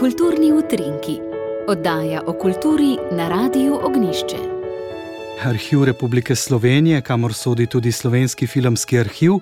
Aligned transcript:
Kulturni 0.00 0.48
utrinki, 0.52 1.18
oddaja 1.68 2.22
o 2.26 2.32
kulturi 2.32 2.94
na 3.12 3.26
Radiu 3.28 3.74
Ognišče. 3.84 4.38
Arhiv 5.44 5.84
Republike 5.84 6.36
Slovenije, 6.36 7.00
kamor 7.00 7.34
sodi 7.34 7.66
tudi 7.66 7.92
Slovenski 7.92 8.46
filmski 8.46 8.98
arhiv, 8.98 9.32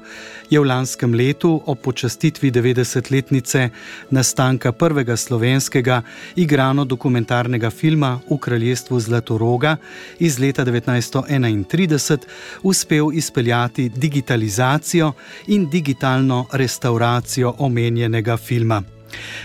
je 0.51 0.58
v 0.60 0.67
lanskem 0.67 1.15
letu 1.15 1.63
ob 1.67 1.79
počastitvi 1.79 2.51
90-letnice 2.51 3.69
nastanka 4.10 4.72
prvega 4.72 5.17
slovenskega 5.17 6.03
igrano-dokumentarnega 6.37 7.71
filma 7.71 8.19
v 8.31 8.38
kraljestvu 8.38 9.01
Zlatoroga 9.01 9.77
iz 10.19 10.40
leta 10.43 10.65
1931 10.65 12.19
uspel 12.63 13.11
izpeljati 13.15 13.88
digitalizacijo 13.88 15.13
in 15.47 15.71
digitalno 15.71 16.47
restauracijo 16.52 17.55
omenjenega 17.59 18.36
filma. 18.36 18.98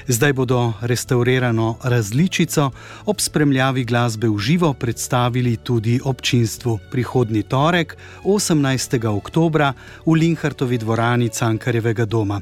Zdaj 0.08 0.34
bodo 0.34 0.74
restaurirano 0.82 1.78
različico 1.84 2.72
ob 3.06 3.20
spremljavi 3.20 3.84
glasbe 3.84 4.28
v 4.30 4.40
živo 4.40 4.74
predstavili 4.74 5.58
tudi 5.58 6.00
občinstvu 6.04 6.80
prihodnji 6.92 7.44
torek, 7.44 7.98
18. 8.24 9.08
oktober, 9.08 9.74
v 10.06 10.14
Linhartovi 10.14 10.78
dvorani 10.78 11.30
Cankarjevega 11.30 12.06
doma. 12.06 12.42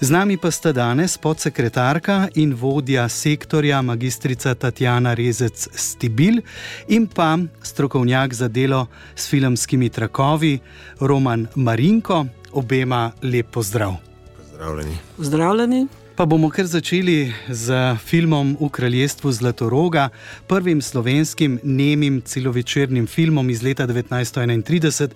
Z 0.00 0.08
nami 0.10 0.40
pa 0.40 0.48
sta 0.48 0.72
danes 0.72 1.18
podsekretarka 1.20 2.32
in 2.40 2.54
vodja 2.56 3.04
sektorja, 3.08 3.82
magistrica 3.82 4.54
Tatjana 4.54 5.12
Rezec 5.14 5.68
Stibil 5.76 6.40
in 6.88 7.04
pa 7.06 7.36
strokovnjak 7.62 8.34
za 8.34 8.48
delo 8.48 8.86
s 9.14 9.28
filmskimi 9.28 9.88
trakovi 9.88 10.58
Roman 11.00 11.46
Marinko. 11.54 12.26
Obema 12.52 13.12
lep 13.22 13.50
pozdrav. 13.52 13.94
Pozdravljeni. 14.36 14.96
Pozdravljeni. 15.16 15.99
Pa 16.20 16.26
bomo 16.26 16.50
kar 16.52 16.66
začeli 16.68 17.32
z 17.48 17.96
filmom 17.96 18.52
V 18.60 18.68
kraljestvu 18.68 19.32
Zlatoroga, 19.32 20.10
prvim 20.46 20.82
slovenskim 20.82 21.56
nemim 21.64 22.20
celovečernim 22.20 23.06
filmom 23.06 23.50
iz 23.50 23.62
leta 23.62 23.86
1931, 23.86 25.08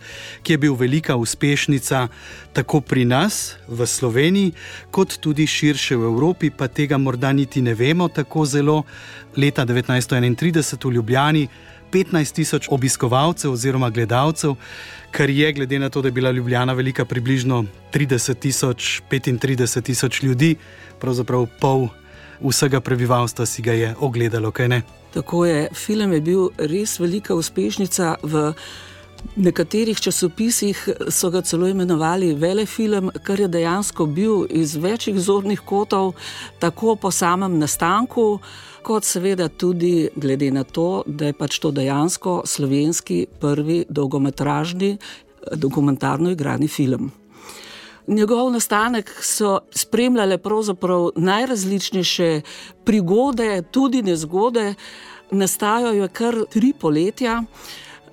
ki 0.42 0.52
je 0.52 0.58
bil 0.58 0.74
velika 0.74 1.16
uspešnica 1.16 2.08
tako 2.52 2.80
pri 2.80 3.04
nas 3.04 3.56
v 3.68 3.86
Sloveniji, 3.86 4.54
kot 4.90 5.18
tudi 5.20 5.46
širše 5.46 5.96
v 5.96 6.08
Evropi, 6.08 6.50
pa 6.50 6.68
tega 6.72 6.96
morda 6.96 7.32
niti 7.32 7.60
ne 7.60 7.74
vemo 7.74 8.08
tako 8.08 8.46
zelo. 8.46 8.82
Leta 9.36 9.66
1931 9.66 10.88
v 10.88 10.92
Ljubljani 10.92 11.48
15 11.94 12.34
tisoč 12.34 12.68
obiskovalcev 12.70 13.52
oziroma 13.52 13.90
gledalcev, 13.90 14.54
kar 15.10 15.30
je, 15.30 15.52
glede 15.52 15.78
na 15.78 15.90
to, 15.90 16.02
da 16.02 16.08
je 16.08 16.12
bila 16.12 16.30
Ljubljana 16.30 16.72
velika 16.72 17.04
približno 17.04 17.64
30 17.92 18.34
tisoč, 18.34 19.02
35 19.10 19.82
tisoč 19.82 20.22
ljudi, 20.22 20.56
pravzaprav 21.00 21.46
pol 21.60 21.88
vsega 22.42 22.80
prebivalstva 22.80 23.46
si 23.46 23.62
ga 23.62 23.72
je 23.72 23.94
ogledalo, 24.00 24.50
kaj 24.50 24.68
ne. 24.68 24.82
Tako 25.14 25.44
je, 25.46 25.68
film 25.74 26.12
je 26.12 26.20
bil 26.20 26.48
res 26.58 26.98
velika 26.98 27.34
uspešnica. 27.34 28.16
V 28.22 28.52
nekaterih 29.36 30.00
časopisih 30.00 30.88
so 31.08 31.30
ga 31.30 31.40
celo 31.42 31.68
imenovali 31.68 32.34
velefilm, 32.34 33.10
kar 33.22 33.40
je 33.40 33.48
dejansko 33.48 34.06
bil 34.06 34.46
iz 34.50 34.76
večjih 34.76 35.18
zornih 35.20 35.60
kotov, 35.60 36.12
tako 36.58 36.96
po 36.96 37.10
samem 37.10 37.58
nastanku 37.58 38.40
kot 38.84 39.04
seveda 39.04 39.48
tudi 39.48 40.08
glede 40.16 40.50
na 40.52 40.64
to, 40.64 41.02
da 41.06 41.30
je 41.30 41.36
pač 41.36 41.58
to 41.58 41.72
dejansko 41.72 42.42
slovenski 42.46 43.26
prvi 43.40 43.84
dolgometražni 43.88 44.90
eh, 44.92 44.98
dokumentarno 45.56 46.30
igrani 46.30 46.68
film. 46.68 47.10
Njegov 48.06 48.50
nastanek 48.52 49.10
so 49.24 49.58
spremljale 49.72 50.38
pravzaprav 50.38 51.10
najrazličnejše 51.16 52.40
prigode, 52.84 53.62
tudi 53.70 54.02
nezgode. 54.02 54.74
Nastajajo 55.30 56.08
kar 56.12 56.36
tri 56.52 56.72
poletja 56.80 57.42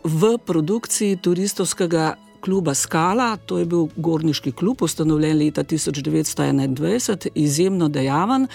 v 0.03 0.37
produkciji 0.45 1.17
turistovskega 1.21 2.15
kluba 2.41 2.73
Skala, 2.73 3.37
to 3.37 3.57
je 3.57 3.65
bil 3.65 3.87
gorniški 3.95 4.51
klub, 4.51 4.81
ustanovljen 4.81 5.37
leta 5.37 5.63
1921, 5.63 7.27
izjemno 7.35 7.89
dejaven, 7.89 8.47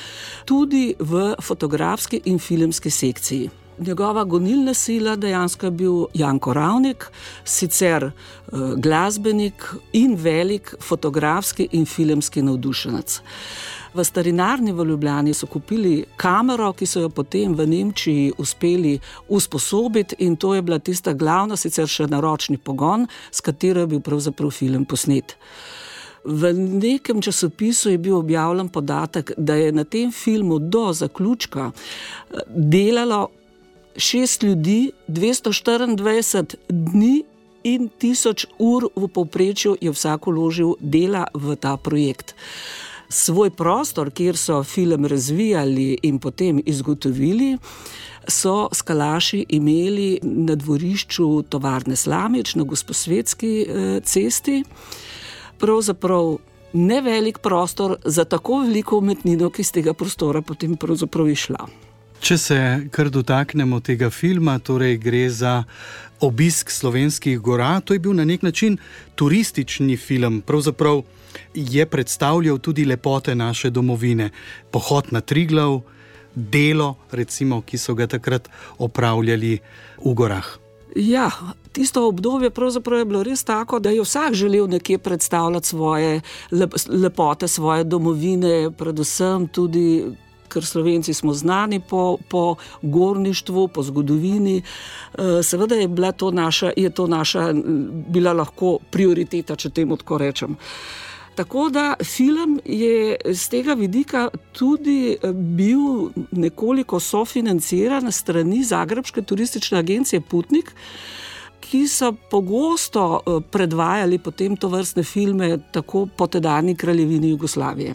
tudi 0.44 0.94
v 0.98 1.34
fotografski 1.42 2.20
in 2.24 2.38
filmski 2.38 2.90
sekciji. 2.90 3.50
Njegova 3.78 4.24
gonilna 4.24 4.74
sila 4.74 5.16
dejansko 5.16 5.66
je 5.66 5.70
bil 5.70 6.04
Janko 6.14 6.52
Ravnik, 6.52 7.10
sicer 7.44 8.04
uh, 8.04 8.60
glasbenik 8.76 9.74
in 9.92 10.16
velik 10.16 10.74
fotografski 10.80 11.68
in 11.72 11.86
filmski 11.86 12.42
navdušenec. 12.42 13.20
V 13.96 14.04
starinarni 14.04 14.72
v 14.72 14.84
Ljubljani 14.84 15.32
so 15.34 15.46
kupili 15.46 16.04
kamero, 16.16 16.72
ki 16.76 16.86
so 16.86 17.00
jo 17.00 17.08
potem 17.08 17.54
v 17.56 17.64
Nemčiji 17.66 18.32
uspeli 18.38 18.98
usposobiti, 19.28 20.18
in 20.18 20.36
to 20.36 20.54
je 20.54 20.62
bila 20.62 20.78
tista 20.78 21.14
glavna, 21.16 21.56
sicer 21.56 21.88
še 21.88 22.04
naročni 22.12 22.58
pogon, 22.58 23.06
s 23.32 23.40
katero 23.40 23.80
je 23.80 23.90
bil 23.94 24.02
pravzaprav 24.04 24.52
film 24.52 24.84
posnet. 24.84 25.32
V 26.24 26.52
nekem 26.52 27.22
časopisu 27.22 27.94
je 27.94 27.98
bil 27.98 28.18
objavljen 28.18 28.68
podatek, 28.68 29.32
da 29.38 29.56
je 29.56 29.72
na 29.72 29.84
tem 29.84 30.12
filmu 30.12 30.58
do 30.58 30.92
zaključka 30.92 31.70
eh, 31.70 32.44
delalo 32.52 33.30
šest 33.96 34.42
ljudi, 34.42 34.92
224 35.08 36.56
dni 36.68 37.24
in 37.64 37.88
tisoč 37.88 38.44
ur 38.58 38.90
v 38.96 39.08
povprečju 39.08 39.78
je 39.80 39.90
vsak 39.90 40.26
uložil 40.26 40.76
dela 40.80 41.24
v 41.32 41.56
ta 41.56 41.76
projekt 41.76 42.36
svoj 43.08 43.50
prostor, 43.50 44.10
kjer 44.10 44.36
so 44.36 44.62
film 44.64 45.06
razvijali 45.06 45.98
in 46.02 46.18
potem 46.18 46.60
izgotovili, 46.66 47.58
so 48.28 48.68
skalaši 48.72 49.44
imeli 49.48 50.18
na 50.22 50.54
dvorišču 50.54 51.42
tovarne 51.42 51.96
Slamič 51.96 52.54
na 52.54 52.64
Gosposvetski 52.64 53.66
eh, 53.68 54.00
cesti. 54.00 54.64
Pravzaprav 55.58 56.36
ne 56.72 57.00
velik 57.00 57.38
prostor 57.38 57.96
za 58.04 58.24
tako 58.24 58.58
veliko 58.58 58.98
umetnino, 58.98 59.50
ki 59.50 59.62
iz 59.62 59.72
tega 59.72 59.94
prostora 59.94 60.42
potem 60.42 60.76
pravzaprav 60.76 61.28
išla. 61.28 61.66
Če 62.20 62.38
se 62.38 62.58
kar 62.90 63.10
dotaknemo 63.12 63.80
tega 63.80 64.10
filma, 64.10 64.58
torej 64.58 64.96
gre 64.98 65.26
za 65.30 65.64
obisk 66.20 66.70
slovenskih 66.70 67.38
gora, 67.38 67.80
to 67.80 67.94
je 67.94 68.00
bil 68.00 68.16
na 68.16 68.24
nek 68.24 68.42
način 68.42 68.78
turistični 69.14 69.96
film. 69.96 70.40
Pravzaprav 70.40 71.02
je 71.54 71.86
predstavljal 71.86 72.58
tudi 72.58 72.84
lepote 72.84 73.34
naše 73.34 73.70
domovine, 73.70 74.30
pohod 74.70 75.12
na 75.12 75.20
Triglav, 75.20 75.80
delo, 76.34 76.94
recimo, 77.10 77.62
ki 77.62 77.78
so 77.78 77.94
ga 77.94 78.06
takrat 78.06 78.48
opravljali 78.78 79.58
v 80.04 80.14
gorah. 80.14 80.46
Ja, 80.96 81.30
tisto 81.72 82.08
obdobje 82.08 82.50
je 82.98 83.04
bilo 83.04 83.22
res 83.22 83.44
tako, 83.44 83.78
da 83.78 83.90
je 83.90 84.00
vsak 84.00 84.34
želel 84.34 84.68
nekje 84.68 84.98
predstavljati 84.98 85.68
svoje 85.68 86.20
lepote, 86.88 87.48
svoje 87.48 87.84
domovine, 87.84 88.70
predvsem 88.78 89.48
tudi. 89.48 90.04
Ker 90.48 90.64
Slovenci 90.64 91.14
smo 91.14 91.34
znani 91.34 91.80
po, 91.80 92.18
po 92.28 92.56
gorništvu, 92.82 93.68
po 93.68 93.82
zgodovini, 93.82 94.62
eh, 94.62 95.42
seveda 95.42 95.74
je 95.74 95.88
bila 95.88 96.12
to 96.12 96.30
naša, 96.30 96.72
je 96.76 96.90
to 96.90 97.06
naša, 97.06 97.52
bila 98.08 98.32
lahko 98.32 98.78
prioriteta, 98.90 99.56
če 99.56 99.70
temu 99.70 99.96
tako 99.96 100.18
rečem. 100.18 100.56
Tako 101.36 101.68
da 101.68 101.94
film 102.04 102.60
je 102.64 103.16
z 103.24 103.48
tega 103.48 103.74
vidika 103.74 104.28
tudi 104.52 105.12
eh, 105.12 105.32
bil 105.32 106.08
nekoliko 106.30 107.00
sofinanciran 107.00 108.12
strani 108.12 108.64
Zagrebske 108.64 109.22
turistične 109.22 109.78
agencije 109.78 110.20
Putnik. 110.20 110.72
Ki 111.60 111.88
so 111.88 112.12
pogosto 112.30 113.20
eh, 113.20 113.40
predvajali 113.50 114.18
potem 114.18 114.56
to 114.56 114.68
vrstne 114.68 115.02
filme, 115.02 115.58
tako 115.72 116.06
po 116.16 116.26
tedajni 116.26 116.76
kraljevini 116.76 117.30
Jugoslavije. 117.30 117.94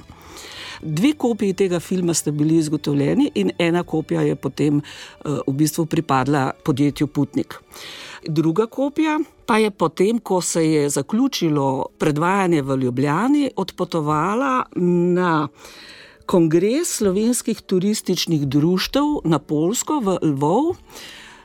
Dve 0.84 1.14
kopiji 1.14 1.54
tega 1.54 1.80
filma 1.80 2.14
sta 2.14 2.32
bili 2.32 2.58
izgotovljeni, 2.58 3.32
in 3.36 3.52
ena 3.58 3.84
kopija 3.84 4.22
je 4.22 4.36
potem 4.36 4.78
eh, 4.78 5.30
v 5.48 5.54
bistvu 5.54 5.86
pripadla 5.86 6.52
podjetju 6.66 7.08
Putnik. 7.08 7.60
Druga 8.28 8.66
kopija 8.66 9.20
pa 9.46 9.58
je 9.58 9.72
potem, 9.72 10.20
ko 10.20 10.42
se 10.42 10.66
je 10.72 10.90
zaključilo 10.90 11.86
predvajanje 11.98 12.62
v 12.62 12.78
Ljubljani, 12.78 13.52
odpotovala 13.56 14.66
na 14.76 15.48
kongres 16.26 16.98
slovenskih 16.98 17.62
turističnih 17.62 18.48
društev 18.48 19.04
na 19.24 19.40
Polsko 19.40 20.00
v 20.00 20.18
Lvov, 20.22 20.76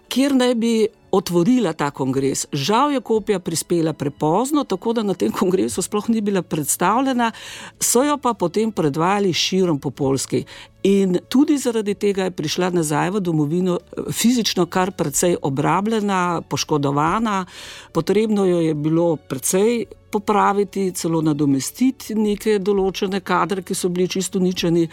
kjer 0.08 0.34
naj 0.34 0.54
bi 0.54 0.74
otvorila 1.16 1.72
ta 1.72 1.90
kongres. 1.90 2.46
Žal 2.52 2.92
je 2.92 3.00
kopija 3.00 3.38
prispela 3.38 3.92
prepozno, 3.92 4.64
tako 4.64 4.92
da 4.92 5.02
na 5.02 5.14
tem 5.14 5.32
kongresu 5.32 5.82
sploh 5.82 6.08
ni 6.08 6.20
bila 6.20 6.42
predstavljena, 6.42 7.32
so 7.80 8.04
jo 8.04 8.18
pa 8.18 8.34
potem 8.34 8.72
predvajali 8.72 9.32
širom 9.32 9.80
po 9.80 9.90
Polski. 9.90 10.44
In 10.82 11.18
tudi 11.28 11.58
zaradi 11.58 11.94
tega 11.94 12.28
je 12.28 12.30
prišla 12.30 12.70
nazaj 12.70 13.10
v 13.10 13.20
domovino 13.20 13.78
fizično 14.12 14.66
kar 14.66 14.92
precej 14.92 15.36
obrabljena, 15.42 16.42
poškodovana, 16.48 17.44
potrebno 17.92 18.44
jo 18.46 18.60
je 18.60 18.74
bilo 18.74 19.16
precej 19.16 19.86
popraviti, 20.10 20.92
celo 20.94 21.22
nadomestiti 21.22 22.14
neke 22.14 22.58
določene 22.58 23.20
kadre, 23.20 23.64
ki 23.66 23.74
so 23.74 23.88
bili 23.88 24.08
čisto 24.08 24.38
uničeni. 24.38 24.86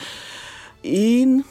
In 0.83 1.43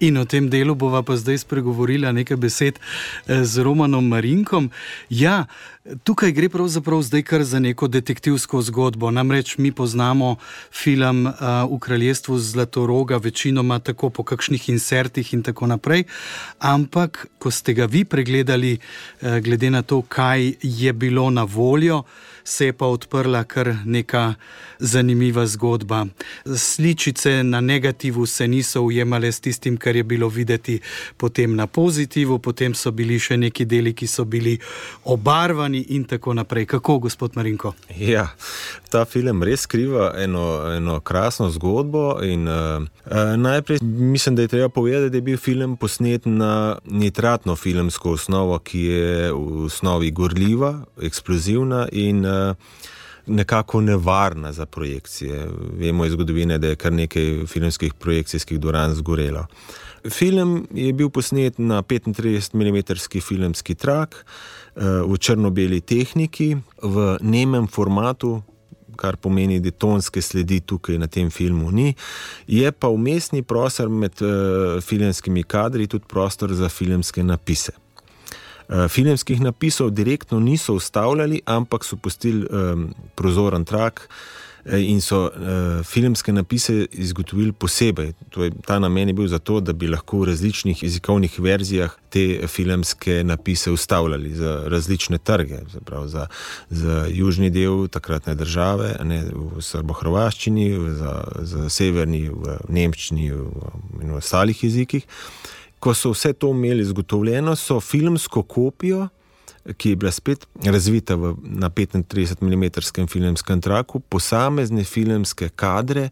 In 0.00 0.16
o 0.16 0.24
tem 0.24 0.48
delu 0.48 0.74
bova 0.74 1.02
pa 1.04 1.16
zdaj 1.16 1.42
spregovorila 1.44 2.12
nekaj 2.12 2.36
besed 2.40 2.78
eh, 2.80 3.44
z 3.44 3.60
Romanom 3.60 4.06
Marinkom. 4.08 4.70
Ja, 5.12 5.44
tukaj 6.04 6.32
gre 6.32 6.48
pravzaprav 6.48 7.02
zdaj 7.02 7.22
kar 7.28 7.44
za 7.44 7.60
neko 7.60 7.88
detektivsko 7.88 8.62
zgodbo. 8.62 9.10
Namreč 9.10 9.58
mi 9.58 9.72
poznamo 9.72 10.36
film 10.72 11.26
uh, 11.26 11.34
V 11.68 11.78
kraljestvu 11.78 12.38
Zlatoroga, 12.38 13.16
večinoma 13.16 13.78
tako 13.78 14.10
po 14.10 14.24
kakšnih 14.24 14.68
insertih 14.68 15.34
in 15.34 15.42
tako 15.42 15.66
naprej. 15.66 16.04
Ampak, 16.58 17.26
ko 17.38 17.50
ste 17.50 17.76
ga 17.76 17.84
vi 17.84 18.04
pregledali, 18.04 18.78
uh, 18.78 19.38
glede 19.38 19.70
na 19.70 19.82
to, 19.82 20.02
kaj 20.02 20.54
je 20.62 20.92
bilo 20.92 21.30
na 21.30 21.44
voljo, 21.44 22.02
se 22.44 22.66
je 22.66 22.72
pa 22.72 22.86
odprla 22.86 23.44
kar 23.44 23.74
neka 23.84 24.34
zanimiva 24.78 25.46
zgodba. 25.46 26.06
Sličice 26.56 27.42
na 27.42 27.60
negativu 27.60 28.26
se 28.26 28.48
niso 28.48 28.82
ujemale 28.82 29.32
s 29.32 29.40
tistim, 29.40 29.76
kar 29.76 29.96
je 29.96 30.02
bilo 30.02 30.28
videti 30.28 30.80
potem 31.16 31.56
na 31.56 31.66
pozitivu, 31.66 32.38
potem 32.38 32.74
so 32.74 32.90
bili 32.90 33.18
še 33.18 33.36
neki 33.36 33.64
deli, 33.64 33.92
ki 33.94 34.06
so 34.06 34.24
bili 34.24 34.58
obarvani 35.04 35.84
in 35.88 36.04
tako 36.04 36.34
naprej. 36.34 36.66
Kako, 36.66 36.98
gospod 36.98 37.36
Marinko? 37.36 37.74
Ja, 37.96 38.28
ta 38.90 39.04
film 39.04 39.42
res 39.42 39.66
skriva 39.68 40.12
eno, 40.18 40.46
eno 40.76 41.00
krasno 41.00 41.50
zgodbo. 41.50 42.18
In, 42.24 42.48
uh, 42.48 42.86
najprej 43.36 43.78
mislim, 43.82 44.36
da 44.36 44.42
je 44.42 44.48
treba 44.48 44.68
povedati, 44.68 45.10
da 45.10 45.16
je 45.16 45.22
bil 45.22 45.38
film 45.38 45.76
posnet 45.76 46.26
na 46.26 46.78
nitratno 46.84 47.56
filmsko 47.56 48.16
osnovo, 48.16 48.58
ki 48.58 48.80
je 48.80 49.32
v 49.32 49.64
osnovi 49.66 50.10
gorljiva, 50.10 50.72
eksplozivna 51.02 51.88
in 51.92 52.24
uh, 52.24 52.29
nekako 53.26 53.80
nevarna 53.80 54.52
za 54.52 54.66
projekcije. 54.66 55.48
Vemo 55.72 56.04
iz 56.04 56.12
zgodovine, 56.12 56.58
da 56.58 56.66
je 56.66 56.76
kar 56.76 56.92
nekaj 56.92 57.46
filmskih 57.46 57.94
projekcijskih 57.94 58.60
dvoran 58.60 58.94
zgorelo. 58.94 59.46
Film 60.08 60.66
je 60.74 60.92
bil 60.92 61.10
posnet 61.10 61.58
na 61.58 61.82
35 61.82 62.54
mm 62.54 63.20
filmski 63.20 63.74
trak 63.74 64.24
eh, 64.76 64.80
v 65.06 65.18
črno-beli 65.18 65.80
tehniki, 65.80 66.56
v 66.82 67.18
nemem 67.20 67.66
formatu. 67.66 68.42
Kar 68.96 69.16
pomeni, 69.16 69.60
da 69.60 69.70
tonske 69.70 70.20
sledi 70.22 70.58
tukaj 70.60 70.98
na 70.98 71.06
tem 71.06 71.30
filmu 71.30 71.70
ni, 71.70 71.94
je 72.46 72.72
pa 72.72 72.88
umestni 72.88 73.42
prostor 73.42 73.88
med 73.88 74.12
uh, 74.20 74.82
filmskimi 74.84 75.42
kadri 75.42 75.86
tudi 75.86 76.04
prostor 76.08 76.52
za 76.52 76.68
filmske 76.68 77.22
napise. 77.24 77.72
Eh, 78.70 78.88
filmskih 78.88 79.40
napisov 79.40 79.90
direktno 79.90 80.40
niso 80.40 80.74
ustavljali, 80.74 81.40
ampak 81.44 81.84
so 81.84 81.96
pustili 81.96 82.46
um, 82.46 82.94
prozoren 83.14 83.64
trak 83.64 84.08
eh, 84.64 84.78
in 84.78 85.00
so 85.00 85.24
uh, 85.24 85.32
filmske 85.84 86.32
napise 86.32 86.86
izgotovili 86.92 87.52
posebej. 87.52 88.12
Je, 88.36 88.50
ta 88.66 88.78
namen 88.78 89.08
je 89.08 89.14
bil 89.14 89.26
zato, 89.26 89.60
da 89.60 89.72
bi 89.72 89.88
lahko 89.88 90.20
v 90.20 90.28
različnih 90.30 90.82
jezikovnih 90.82 91.40
verzijah 91.40 91.96
te 92.10 92.46
filmske 92.46 93.24
napise 93.24 93.70
ustavljali 93.70 94.34
za 94.34 94.62
različne 94.66 95.18
trge, 95.18 95.58
zaprav, 95.72 96.06
za, 96.06 96.26
za 96.70 97.06
južni 97.10 97.50
del 97.50 97.88
takratne 97.88 98.34
države, 98.34 98.96
ne, 99.02 99.24
v 99.34 99.62
srbo-hrvaščini, 99.62 100.70
za, 100.94 101.24
za 101.40 101.68
severni, 101.68 102.28
v 102.28 102.60
nemščini 102.68 103.26
in 103.26 104.12
v 104.14 104.20
ostalih 104.22 104.64
jezikih 104.64 105.06
ko 105.80 105.94
so 105.94 106.12
vse 106.12 106.32
to 106.32 106.50
imeli 106.50 106.84
zagotovljeno, 106.84 107.56
so 107.56 107.80
filmsko 107.80 108.42
kopijo, 108.42 109.08
ki 109.76 109.90
je 109.90 109.96
bila 109.96 110.10
spet 110.12 110.46
razvita 110.64 111.14
v, 111.14 111.34
na 111.42 111.70
35 111.70 112.42
mm 112.42 113.06
filmskem 113.08 113.60
traku, 113.60 114.00
posamezne 114.00 114.84
filmske 114.84 115.48
kadre 115.48 116.08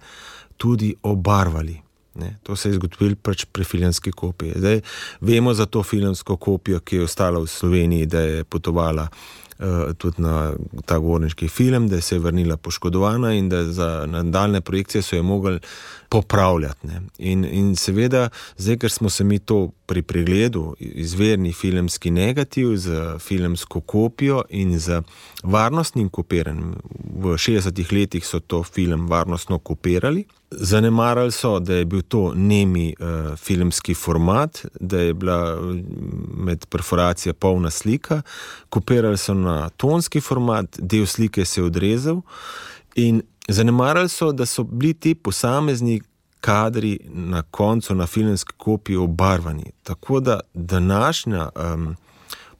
tudi 0.56 0.94
obarvali. 1.02 1.80
Ne, 2.14 2.36
to 2.42 2.56
se 2.56 2.68
je 2.68 2.74
zgodilo 2.74 3.14
pač 3.22 3.44
pri 3.52 3.64
filmski 3.64 4.10
kopiji. 4.10 4.52
Zdaj, 4.56 4.80
vemo 5.20 5.54
za 5.54 5.66
to 5.66 5.82
filmsko 5.82 6.36
kopijo, 6.36 6.80
ki 6.80 6.96
je 6.96 7.02
ostala 7.02 7.38
v 7.38 7.46
Sloveniji, 7.46 8.06
da 8.06 8.20
je 8.20 8.44
potovala 8.44 9.02
uh, 9.02 9.47
tudi 9.98 10.22
na 10.22 10.52
ta 10.86 10.98
gorniški 10.98 11.48
film, 11.48 11.88
da 11.88 12.00
se 12.00 12.14
je 12.14 12.18
vrnila 12.18 12.56
poškodovana 12.56 13.34
in 13.34 13.48
da 13.48 13.64
za 13.64 14.06
nadaljne 14.06 14.60
projekcije 14.60 15.02
so 15.02 15.16
jo 15.16 15.22
mogli 15.22 15.58
popravljati. 16.08 16.88
In, 17.18 17.44
in 17.44 17.76
seveda, 17.76 18.28
zdaj, 18.56 18.76
ker 18.76 18.90
smo 18.90 19.10
se 19.10 19.24
mi 19.24 19.38
to 19.38 19.70
pri 19.86 20.02
pregledu, 20.02 20.76
izverni 20.78 21.52
filmski 21.52 22.10
negativ 22.10 22.76
z 22.76 23.18
filmsko 23.18 23.80
kopijo 23.80 24.42
in 24.50 24.78
z 24.78 25.02
varnostnim 25.42 26.08
kopiranjem, 26.08 26.74
v 27.18 27.36
60-ih 27.36 27.92
letih 27.92 28.26
so 28.26 28.40
to 28.40 28.62
film 28.62 29.08
varnostno 29.08 29.58
kopirali. 29.58 30.24
Zanemarali 30.50 31.32
so, 31.32 31.58
da 31.58 31.74
je 31.74 31.84
bil 31.84 32.02
to 32.02 32.32
nemi 32.34 32.94
uh, 33.00 33.36
filmski 33.36 33.94
format, 33.94 34.66
da 34.80 34.98
je 34.98 35.14
bila 35.14 35.60
med 36.36 36.66
perforacijo 36.66 37.34
polna 37.34 37.70
slika, 37.70 38.22
kopirali 38.68 39.18
so 39.18 39.34
na 39.34 39.68
tonski 39.68 40.20
format, 40.20 40.78
del 40.78 41.06
slike 41.06 41.44
se 41.44 41.60
je 41.60 41.64
odrezal. 41.64 42.20
In 42.94 43.22
Zanemarili 43.48 44.08
so, 44.08 44.32
da 44.32 44.46
so 44.46 44.62
bili 44.62 44.94
ti 44.94 45.14
posamezni 45.14 46.00
kadri 46.40 46.98
na 47.04 47.42
koncu 47.42 47.94
na 47.94 48.06
filmski 48.06 48.52
kopiji 48.56 48.96
obarvani. 48.96 49.72
Tako 49.82 50.20
da 50.20 50.40
današnja 50.54 51.48
um, 51.74 51.96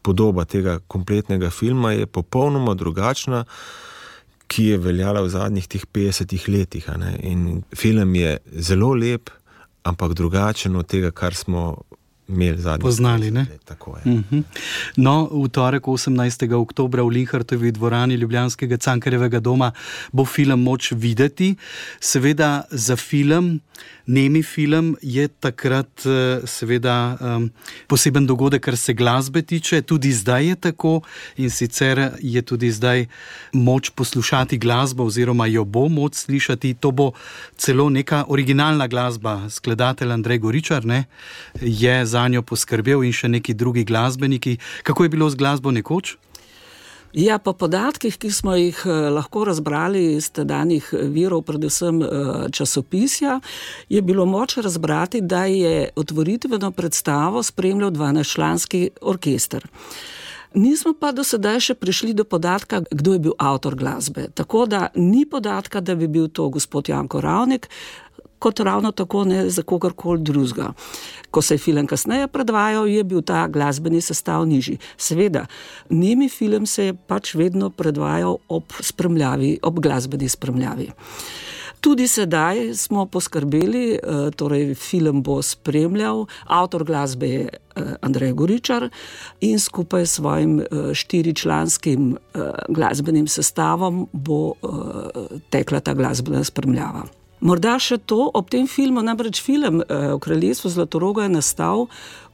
podoba 0.02 0.44
tega 0.44 0.78
kompletnega 0.78 1.50
filma 1.50 1.92
je 1.92 2.06
popolnoma 2.06 2.74
drugačna, 2.74 3.44
ki 4.48 4.64
je 4.72 4.78
veljala 4.80 5.22
v 5.22 5.28
zadnjih 5.28 5.68
50 5.68 6.48
letih. 6.48 6.88
Film 7.76 8.14
je 8.14 8.36
zelo 8.52 8.94
lep, 8.94 9.30
ampak 9.84 10.14
drugačen 10.16 10.76
od 10.76 10.86
tega, 10.86 11.10
kar 11.10 11.34
smo 11.34 11.82
imeli 12.28 12.60
zadnji 12.60 12.82
poznali. 12.82 13.30
Uh 13.30 13.34
-huh. 13.34 14.42
no, 14.96 15.28
v 15.32 15.48
torek 15.48 15.82
18. 15.82 16.54
oktober 16.54 17.00
v 17.00 17.08
Linhartovi 17.08 17.72
dvorani 17.72 18.14
Ljubljanskega 18.14 18.76
Cankarjevega 18.76 19.40
doma 19.40 19.72
bo 20.12 20.24
film 20.24 20.62
moč 20.62 20.92
videti. 20.92 21.56
Seveda 22.00 22.62
za 22.70 22.96
film, 22.96 23.60
nemi 24.06 24.42
film, 24.42 24.96
je 25.02 25.28
takrat 25.28 26.06
eh, 26.06 26.40
seveda 26.46 27.16
um, 27.20 27.50
poseben 27.86 28.26
dogodek, 28.26 28.62
kar 28.62 28.76
se 28.76 28.94
glasbe 28.94 29.42
tiče. 29.42 29.82
Tudi 29.82 30.12
zdaj 30.12 30.46
je 30.46 30.54
tako 30.56 31.00
in 31.36 31.50
sicer 31.50 32.10
je 32.20 32.42
tudi 32.42 32.70
zdaj 32.70 33.06
moč 33.52 33.90
poslušati 33.90 34.58
glasbo 34.58 35.04
oziroma 35.04 35.46
jo 35.46 35.64
bo 35.64 35.88
moč 35.88 36.14
slišati. 36.14 36.74
To 36.74 36.90
bo 36.90 37.12
celo 37.56 37.90
neka 37.90 38.24
originalna 38.28 38.86
glasba, 38.86 39.50
skladatelj 39.50 40.12
Andrej 40.12 40.38
Goričar 40.38 40.84
ne, 40.84 41.04
je 41.60 42.06
za 42.06 42.17
za 42.18 42.28
njo 42.28 42.42
poskrbel 42.42 43.04
in 43.06 43.14
še 43.14 43.30
neki 43.30 43.54
drugi 43.54 43.84
glasbeniki. 43.86 44.58
Kako 44.82 45.06
je 45.06 45.12
bilo 45.14 45.30
z 45.30 45.38
glasbo 45.38 45.70
nekoč? 45.70 46.16
Ja, 47.16 47.38
po 47.40 47.54
podatkih, 47.56 48.18
ki 48.20 48.28
smo 48.30 48.52
jih 48.58 48.82
eh, 48.84 49.08
lahko 49.14 49.46
razbrali 49.48 50.02
iz 50.18 50.28
tedanjih 50.34 50.90
virov, 51.14 51.46
predvsem 51.48 52.02
eh, 52.02 52.10
časopisja, 52.52 53.38
je 53.88 54.02
bilo 54.02 54.26
moč 54.28 54.58
razbrati, 54.60 55.22
da 55.24 55.46
je 55.48 55.88
otvoritveno 55.96 56.70
predstavo 56.76 57.42
spremljal 57.42 57.94
12-članski 57.96 58.88
orkester. 59.00 59.64
Nismo 60.54 60.94
pa 61.00 61.12
do 61.12 61.24
sedaj 61.24 61.60
še 61.60 61.74
prišli 61.80 62.14
do 62.16 62.24
podatka, 62.24 62.82
kdo 62.90 63.16
je 63.16 63.24
bil 63.24 63.34
avtor 63.38 63.76
glasbe. 63.76 64.28
Tako 64.34 64.66
da 64.66 64.88
ni 64.96 65.24
podatka, 65.28 65.80
da 65.80 65.94
bi 65.94 66.08
bil 66.08 66.28
to 66.28 66.48
gospod 66.52 66.88
Janko 66.88 67.20
Ravnik, 67.20 67.68
kot 68.38 68.60
ravno 68.60 68.92
tako 68.92 69.24
ne 69.24 69.50
za 69.50 69.62
kogarkoli 69.62 70.22
drugega. 70.22 70.72
Ko 71.30 71.42
se 71.42 71.54
je 71.54 71.58
film 71.58 71.86
kasneje 71.86 72.28
predvajal, 72.28 72.86
je 72.86 73.04
bil 73.04 73.22
ta 73.22 73.46
glasbeni 73.48 74.00
sestav 74.00 74.46
nižji. 74.46 74.78
Seveda, 74.96 75.46
nemi 75.88 76.28
film 76.28 76.66
se 76.66 76.84
je 76.84 76.94
pač 76.94 77.34
vedno 77.34 77.70
predvajal 77.70 78.38
ob 78.48 78.72
spremljavi, 78.80 79.58
ob 79.62 79.80
glasbeni 79.80 80.28
spremljavi. 80.28 80.90
Tudi 81.80 82.08
sedaj 82.08 82.74
smo 82.74 83.06
poskrbeli, 83.06 83.92
eh, 83.92 84.30
torej 84.36 84.74
film 84.74 85.22
bo 85.22 85.42
spremljal, 85.42 86.26
avtor 86.44 86.84
glasbe 86.84 87.28
je 87.28 87.48
eh, 87.48 87.82
Andrej 88.02 88.32
Goričar 88.32 88.88
in 89.40 89.60
skupaj 89.60 90.06
s 90.06 90.12
svojim 90.12 90.60
eh, 90.60 90.94
štiričlanskim 90.94 92.16
glasbenim 92.68 93.26
sestavom 93.26 94.08
bo 94.12 94.52
tekla 95.50 95.80
ta 95.80 95.94
glasbena 95.94 96.44
spremljava. 96.44 97.02
Morda 97.40 97.76
še 97.78 98.00
to 98.02 98.30
ob 98.34 98.50
tem 98.50 98.66
filmu, 98.66 99.02
namreč 99.04 99.42
film 99.42 99.82
eh, 99.82 100.12
o 100.14 100.18
kraljestvu 100.18 100.70
Zlatoroga 100.74 101.26
je 101.26 101.34
nastal, 101.36 101.86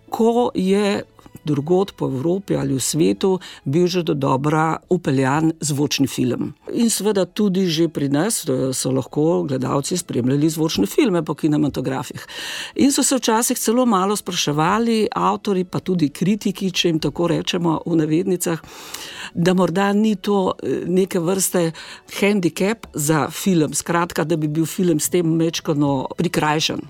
ko 0.08 0.50
je 0.54 1.02
drugot 1.44 1.92
po 1.96 2.06
Evropi 2.06 2.56
ali 2.56 2.74
v 2.74 2.80
svetu 2.80 3.38
bil 3.64 3.86
že 3.86 4.02
do 4.02 4.14
dobra 4.14 4.76
upeljan 4.88 5.52
zvočni 5.60 6.06
film. 6.06 6.54
In 6.72 6.90
seveda 6.90 7.24
tudi 7.24 7.66
že 7.66 7.88
pri 7.88 8.08
nas 8.08 8.44
so 8.72 8.90
lahko 8.90 9.44
gledalci 9.48 9.96
spremljali 9.96 10.50
zvočne 10.50 10.86
filme 10.86 11.22
po 11.24 11.34
kinematografih. 11.34 12.26
In 12.74 12.92
so 12.92 13.02
se 13.02 13.16
včasih 13.16 13.58
celo 13.58 13.86
malo 13.86 14.16
spraševali, 14.16 15.08
avtori, 15.12 15.64
pa 15.64 15.80
tudi 15.80 16.08
kritiki, 16.08 16.70
če 16.70 16.88
jim 16.88 16.98
tako 17.00 17.28
rečemo 17.28 17.80
v 17.86 17.96
navednicah, 17.96 18.62
da 19.34 19.54
morda 19.54 19.92
ni 19.92 20.16
to 20.16 20.54
eh, 20.62 20.84
neke 20.86 21.20
vrste 21.20 21.72
handicap 22.20 22.86
za 22.94 23.28
film, 23.30 23.74
skratka, 23.74 24.24
da 24.24 24.36
bi 24.36 24.48
bil 24.48 24.66
film 24.66 25.00
s 25.00 25.10
tem 25.10 25.26
mečkano 25.26 26.06
prikrajšan. 26.16 26.80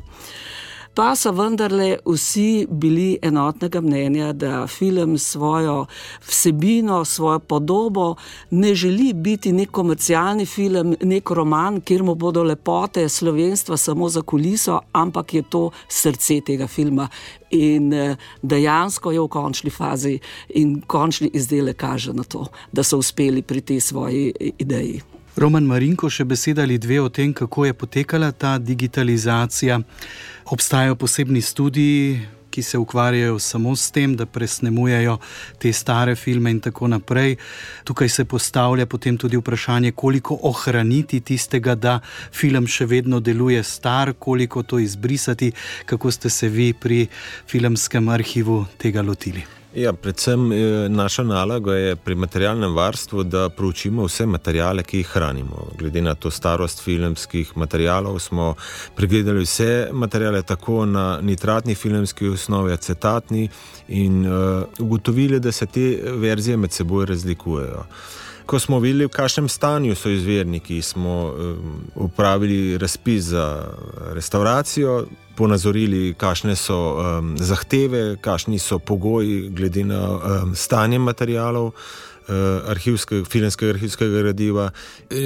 Pa 0.95 1.15
so 1.17 1.33
vendarle 1.33 1.99
vsi 2.07 2.67
bili 2.71 3.19
enotnega 3.23 3.81
mnenja, 3.81 4.33
da 4.33 4.67
film 4.67 5.19
svojo 5.19 5.87
vsebino, 6.29 7.05
svojo 7.05 7.39
podobo 7.39 8.15
ne 8.51 8.75
želi 8.75 9.13
biti 9.13 9.53
nek 9.53 9.71
komercialni 9.71 10.47
film, 10.47 10.97
nek 11.03 11.31
roman, 11.31 11.81
kjer 11.81 12.03
mu 12.03 12.15
bodo 12.15 12.43
lepote 12.43 13.09
slovenstva 13.09 13.77
samo 13.77 14.09
za 14.09 14.23
kuliso, 14.23 14.81
ampak 14.93 15.35
je 15.35 15.43
to 15.43 15.71
srce 15.89 16.41
tega 16.41 16.67
filma. 16.67 17.09
In 17.51 17.93
eh, 17.93 18.17
dejansko 18.43 19.13
je 19.13 19.21
v 19.21 19.29
končni 19.29 19.71
fazi 19.71 20.19
in 20.49 20.81
končni 20.87 21.31
izdelek 21.33 21.77
kaže 21.77 22.13
na 22.13 22.23
to, 22.23 22.47
da 22.73 22.83
so 22.83 22.99
uspeli 22.99 23.43
pri 23.43 23.61
tej 23.61 23.81
svoji 23.81 24.33
ideji. 24.59 25.14
Roman 25.37 25.67
Marinko, 25.67 26.07
še 26.07 26.23
beseda 26.31 26.63
ali 26.63 26.77
dve 26.79 27.01
o 27.03 27.09
tem, 27.11 27.33
kako 27.35 27.65
je 27.67 27.75
potekala 27.75 28.31
ta 28.31 28.55
digitalizacija. 28.59 29.81
Obstajajo 30.55 30.95
posebni 30.95 31.43
študiji, 31.43 32.21
ki 32.55 32.63
se 32.63 32.79
ukvarjajo 32.79 33.39
samo 33.43 33.73
s 33.77 33.91
tem, 33.91 34.15
da 34.15 34.27
presnemujejo 34.31 35.17
te 35.59 35.73
stare 35.73 36.15
filme 36.15 36.53
in 36.55 36.61
tako 36.63 36.87
naprej. 36.93 37.35
Tukaj 37.85 38.09
se 38.09 38.25
postavlja 38.25 38.87
potem 38.87 39.19
tudi 39.19 39.41
vprašanje, 39.41 39.91
koliko 39.93 40.39
ohraniti 40.43 41.21
tistega, 41.21 41.75
da 41.75 41.99
film 42.31 42.71
še 42.71 42.87
vedno 42.87 43.19
deluje 43.19 43.63
star, 43.67 44.15
koliko 44.19 44.63
to 44.63 44.79
izbrisati, 44.79 45.51
kako 45.87 46.15
ste 46.15 46.31
se 46.31 46.49
vi 46.49 46.71
pri 46.73 47.09
filmskem 47.51 48.09
arhivu 48.09 48.63
tega 48.79 49.03
lotili. 49.03 49.64
Ja, 49.75 49.93
predvsem 49.93 50.53
eh, 50.53 50.89
naša 50.89 51.23
naloga 51.23 51.75
je 51.75 51.97
pri 51.97 52.15
materialnem 52.15 52.75
varstvu, 52.75 53.23
da 53.23 53.49
proučimo 53.49 54.05
vse 54.07 54.27
materijale, 54.27 54.83
ki 54.83 54.97
jih 54.97 55.07
hranimo. 55.07 55.67
Glede 55.79 56.03
na 56.03 56.15
to 56.15 56.31
starost 56.31 56.83
filmskih 56.83 57.57
materijalov, 57.57 58.19
smo 58.19 58.55
pregledali 58.95 59.43
vse 59.43 59.89
materijale, 59.93 60.43
tako 60.43 60.87
na 60.87 61.19
nitratni 61.23 61.75
filmski 61.75 62.29
osnovi, 62.29 62.73
acetatni, 62.73 63.49
in 63.89 64.27
uh, 64.27 64.63
ugotovili, 64.79 65.41
da 65.41 65.53
se 65.53 65.67
te 65.67 65.99
verzije 66.05 66.57
med 66.57 66.73
seboj 66.73 67.07
razlikujejo. 67.07 67.85
Ko 68.47 68.59
smo 68.59 68.79
videli, 68.79 69.07
v 69.07 69.09
kakšnem 69.09 69.49
stanju 69.49 69.95
so 69.95 70.09
izvirniki, 70.09 70.83
smo 70.83 71.35
um, 71.35 71.81
upravili 71.95 72.79
razpis 72.79 73.25
za 73.25 73.69
restauracijo, 74.13 75.07
ponazorili, 75.37 76.15
kakšne 76.19 76.57
so 76.57 76.79
um, 76.95 77.35
zahteve, 77.39 78.17
kakšni 78.23 78.59
so 78.59 78.79
pogoji, 78.79 79.49
glede 79.51 79.85
na 79.85 80.01
um, 80.11 80.55
stanje 80.55 80.99
materijalov. 80.99 81.73
Uh, 82.25 82.71
arhivskega, 82.73 83.27
filmskega 83.29 83.75
arhivskega 83.75 84.23
gradiva. 84.23 84.71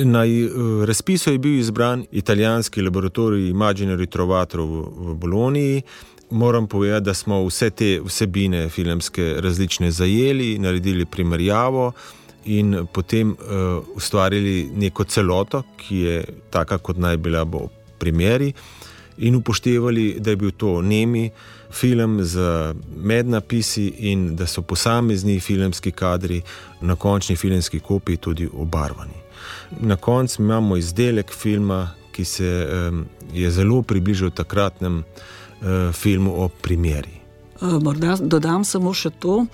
Na 0.04 0.24
uh, 0.26 0.82
razpisu 0.84 1.30
je 1.30 1.38
bil 1.38 1.60
izbran 1.60 2.02
italijanski 2.10 2.82
laboratorij 2.82 3.52
Imaginary 3.52 4.08
Trovator 4.10 4.60
v, 4.60 4.80
v 4.96 5.14
Boloniji. 5.14 5.82
Moram 6.30 6.66
povedati, 6.66 7.04
da 7.04 7.14
smo 7.14 7.38
vse 7.46 7.70
te 7.70 8.00
vsebine 8.04 8.68
filmske 8.68 9.36
različne 9.38 9.90
zajeli, 9.90 10.58
naredili 10.58 11.06
primerjavo 11.06 11.92
in 12.44 12.86
potem 12.92 13.30
uh, 13.30 13.78
ustvarili 13.94 14.70
neko 14.74 15.04
celoto, 15.04 15.62
ki 15.76 15.96
je 15.96 16.24
taka, 16.50 16.78
kot 16.78 16.98
naj 16.98 17.16
bila 17.16 17.42
v 17.42 17.68
primeri. 17.98 18.52
In 19.18 19.34
upoštevali, 19.34 20.16
da 20.20 20.30
je 20.30 20.36
bil 20.36 20.50
to 20.50 20.82
nemi 20.82 21.30
film 21.70 22.24
z 22.24 22.38
mednapisi, 22.96 23.92
in 23.98 24.36
da 24.36 24.46
so 24.46 24.62
posamezni 24.62 25.40
filmski 25.40 25.90
kadri 25.90 26.42
na 26.80 26.96
končni 26.96 27.36
filmski 27.36 27.80
kopiji 27.80 28.16
tudi 28.16 28.48
obarvani. 28.52 29.18
Na 29.80 29.96
koncu 29.96 30.42
imamo 30.42 30.76
izdelek 30.76 31.32
filma, 31.32 31.90
ki 32.12 32.24
se 32.24 32.68
um, 32.90 33.04
je 33.32 33.50
zelo 33.50 33.82
približal 33.82 34.30
takratnem 34.30 34.98
uh, 34.98 35.92
filmu 35.92 36.44
o 36.44 36.48
primeri. 36.48 37.18
Morda 37.60 38.16
dodam 38.20 38.64
samo 38.64 38.94
še 38.94 39.10
to 39.10 39.46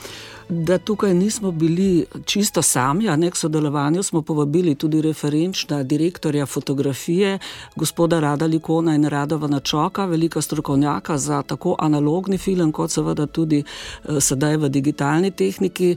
da 0.48 0.78
tukaj 0.78 1.14
nismo 1.14 1.50
bili 1.50 2.06
čisto 2.24 2.62
sami, 2.62 3.08
a 3.08 3.16
ne 3.16 3.30
k 3.30 3.36
sodelovanju 3.36 4.02
smo 4.02 4.22
povabili 4.22 4.74
tudi 4.74 5.02
referenčna 5.02 5.82
direktorja 5.82 6.46
fotografije, 6.46 7.38
gospoda 7.76 8.20
Rada 8.20 8.46
Likona 8.46 8.94
in 8.94 9.04
Radova 9.04 9.48
Načoka, 9.48 10.04
velika 10.04 10.40
strokovnjaka 10.40 11.18
za 11.18 11.42
tako 11.42 11.76
analogni 11.78 12.38
film, 12.38 12.72
kot 12.72 12.90
seveda 12.90 13.26
tudi 13.26 13.58
eh, 13.58 14.20
sedaj 14.20 14.56
v 14.56 14.68
digitalni 14.68 15.30
tehniki, 15.30 15.96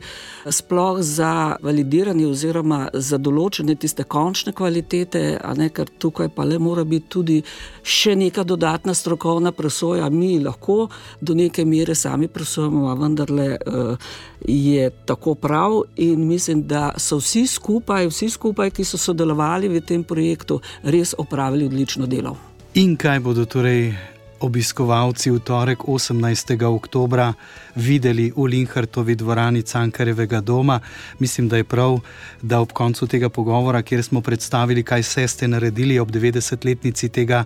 sploh 0.49 0.97
za 1.01 1.55
validiranje 1.61 2.27
oziroma 2.27 2.87
za 2.93 3.17
določene 3.17 3.75
tiste 3.75 4.03
končne 4.03 4.53
kvalitete, 4.53 5.39
a 5.43 5.53
ne 5.53 5.69
ker 5.69 5.89
tukaj 5.99 6.29
pa 6.29 6.43
le 6.43 6.59
mora 6.59 6.83
biti 6.83 7.07
tudi 7.09 7.41
še 7.83 8.15
neka 8.15 8.43
dodatna 8.43 8.93
strokovna 8.93 9.51
presoja, 9.51 10.09
mi 10.09 10.39
lahko 10.39 10.87
do 11.21 11.33
neke 11.33 11.65
mere 11.65 11.95
sami 11.95 12.27
presojamo, 12.27 12.95
vendarle 12.95 13.47
uh, 13.57 14.09
je 14.45 14.89
tako 15.05 15.35
prav 15.35 15.81
in 15.95 16.27
mislim, 16.27 16.67
da 16.67 16.91
so 16.97 17.17
vsi 17.17 17.47
skupaj, 17.47 18.07
vsi 18.07 18.29
skupaj, 18.29 18.71
ki 18.71 18.83
so 18.83 18.97
sodelovali 18.97 19.67
v 19.67 19.81
tem 19.81 20.03
projektu, 20.03 20.61
res 20.83 21.15
opravili 21.17 21.65
odlično 21.65 22.05
delo. 22.05 22.37
In 22.73 22.95
kaj 22.97 23.19
bodo 23.19 23.45
torej 23.45 23.95
obiskovalci 24.39 25.31
v 25.31 25.39
torek 25.39 25.87
18. 25.87 26.57
oktober 26.65 27.33
videli 27.75 28.31
v 28.35 28.43
Linhartovi 28.45 29.15
dvorani 29.15 29.61
Cankarevega 29.61 30.41
doma. 30.41 30.79
Mislim, 31.19 31.47
da 31.47 31.57
je 31.57 31.63
prav, 31.63 31.99
da 32.41 32.59
ob 32.59 32.71
koncu 32.71 33.07
tega 33.07 33.29
pogovora, 33.29 33.81
kjer 33.81 34.03
smo 34.03 34.21
predstavili, 34.21 34.83
kaj 34.83 35.01
vse 35.01 35.27
ste 35.27 35.47
naredili 35.47 35.99
ob 35.99 36.11
90-letnici 36.11 37.09
tega 37.09 37.43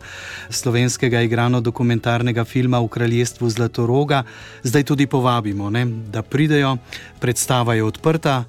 slovenskega 0.50 1.22
igrano-dokumentarnega 1.22 2.46
filma 2.46 2.80
v 2.80 2.88
kraljestvu 2.88 3.50
Zlatoroga, 3.50 4.24
zdaj 4.64 4.84
tudi 4.84 5.08
povabimo, 5.08 5.70
ne, 5.70 5.86
da 5.86 6.22
pridejo, 6.22 6.78
predstava 7.20 7.74
je 7.76 7.84
odprta. 7.84 8.44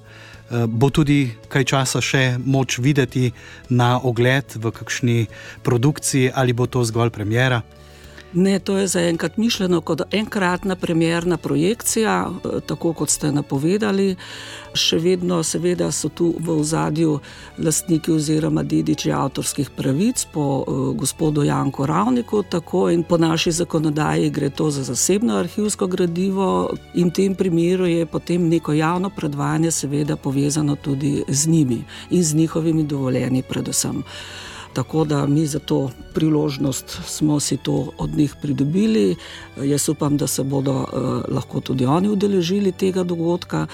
Eh, 0.53 0.67
bo 0.67 0.89
tudi 0.93 1.31
kaj 1.49 1.63
časa 1.65 2.01
še 2.03 2.37
moč 2.37 2.77
videti 2.77 3.31
na 3.73 3.97
ogled 3.97 4.53
v 4.59 4.69
kakšni 4.69 5.19
produkciji, 5.63 6.29
ali 6.35 6.53
bo 6.53 6.67
to 6.67 6.83
zgolj 6.83 7.09
premjera? 7.09 7.63
Ne, 8.33 8.59
to 8.59 8.77
je 8.77 8.87
zaenkrat 8.87 9.37
mišljeno 9.37 9.81
kot 9.81 10.01
enkratna 10.11 10.75
premjerna 10.75 11.37
projekcija, 11.37 12.31
eh, 12.31 12.59
tako 12.65 12.93
kot 12.93 13.09
ste 13.09 13.31
napovedali. 13.31 14.15
Še 14.73 14.97
vedno, 14.97 15.43
seveda, 15.43 15.91
so 15.91 16.09
tu 16.09 16.33
v 16.39 16.55
ozadju 16.57 17.19
lastniki 17.57 18.11
oziroma 18.11 18.63
dediči 18.63 19.11
avtorskih 19.11 19.69
pravic 19.69 20.25
po 20.33 20.63
uh, 20.67 20.95
gospodu 20.97 21.43
Janku 21.43 21.85
Ravniku, 21.85 22.41
tako 22.43 22.89
in 22.89 23.03
po 23.03 23.17
naši 23.17 23.51
zakonodaji 23.51 24.29
gre 24.29 24.49
to 24.49 24.71
za 24.71 24.83
zasebno 24.83 25.35
arhivsko 25.37 25.87
gradivo, 25.87 26.73
in 26.95 27.11
v 27.11 27.13
tem 27.13 27.35
primeru 27.35 27.85
je 27.85 28.05
potem 28.05 28.49
neko 28.49 28.73
javno 28.73 29.09
predvajanje, 29.09 29.71
seveda, 29.71 30.15
povezano 30.15 30.75
tudi 30.75 31.23
z 31.27 31.47
njimi 31.47 31.83
in 32.09 32.23
z 32.23 32.35
njihovimi 32.35 32.83
dovoljenji, 32.83 33.43
predvsem. 33.43 34.03
Tako 34.73 35.03
da 35.03 35.25
mi 35.25 35.45
za 35.45 35.59
to 35.59 35.89
priložnost 36.13 36.99
smo 37.05 37.39
si 37.39 37.57
to 37.57 37.91
od 37.97 38.09
njih 38.17 38.35
pridobili. 38.41 39.15
Jaz 39.57 39.89
upam, 39.89 40.17
da 40.17 40.27
se 40.27 40.43
bodo 40.43 40.71
uh, 40.73 40.85
lahko 41.35 41.59
tudi 41.59 41.85
oni 41.85 42.09
udeležili 42.09 42.71
tega 42.71 43.03
dogodka. 43.03 43.67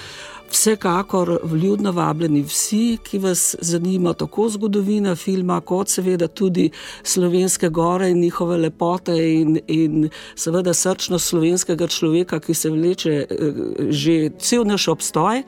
Vsekakor 0.50 1.38
vljudno 1.42 1.92
vabljeni 1.92 2.42
vsi, 2.42 2.98
ki 3.02 3.18
vas 3.18 3.56
zanima 3.60 4.12
tako 4.14 4.48
zgodovina 4.48 5.14
filma, 5.16 5.60
kot 5.60 5.88
seveda 5.88 6.28
tudi 6.28 6.70
slovenske 7.02 7.68
gore 7.68 8.10
in 8.10 8.20
njihove 8.20 8.56
lepote 8.56 9.14
in, 9.34 9.60
in 9.66 10.08
seveda 10.34 10.74
srčnost 10.74 11.28
slovenskega 11.28 11.86
človeka, 11.86 12.40
ki 12.40 12.54
se 12.54 12.70
vleče 12.70 13.10
eh, 13.10 13.62
že 13.90 14.30
cel 14.38 14.66
naš 14.66 14.88
obstoj. 14.88 15.42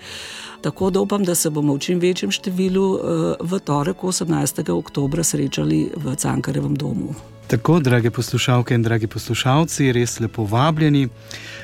Tako 0.62 0.90
da 0.90 1.00
upam, 1.00 1.24
da 1.24 1.34
se 1.34 1.50
bomo 1.50 1.74
v 1.74 1.78
čim 1.78 1.98
večjem 1.98 2.30
številu 2.30 2.86
eh, 2.94 3.34
v 3.40 3.58
torek 3.58 4.06
18. 4.06 4.70
oktober 4.70 5.24
srečali 5.24 5.88
v 5.96 6.16
Cankarevem 6.16 6.76
domu. 6.76 7.31
Tako, 7.46 7.80
drage 7.80 8.10
poslušalke 8.10 8.74
in 8.74 8.82
dragi 8.82 9.06
poslušalci, 9.06 9.92
res 9.92 10.20
lepo 10.20 10.44
vabljeni. 10.44 11.08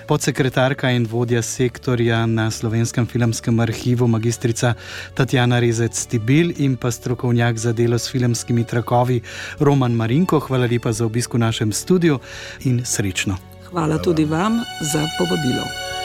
Podsekretarka 0.08 0.90
in 0.90 1.06
vodja 1.10 1.42
sektorja 1.42 2.26
na 2.26 2.50
Slovenskem 2.50 3.06
filmskem 3.06 3.60
arhivu, 3.60 4.06
magistrica 4.06 4.74
Tatjana 5.14 5.58
Rezec 5.60 5.96
Stibil 5.96 6.52
in 6.56 6.76
pa 6.76 6.90
strokovnjak 6.90 7.58
za 7.58 7.72
delo 7.72 7.98
s 7.98 8.10
filmskimi 8.10 8.64
trakovi 8.64 9.20
Roman 9.58 9.92
Marinko. 9.92 10.40
Hvala 10.40 10.66
lepa 10.66 10.92
za 10.92 11.06
obisk 11.06 11.34
v 11.34 11.38
našem 11.38 11.72
studiu 11.72 12.18
in 12.64 12.84
srečno. 12.84 13.36
Hvala 13.70 13.98
tudi 13.98 14.24
vam 14.24 14.64
za 14.80 15.06
povabilo. 15.18 15.97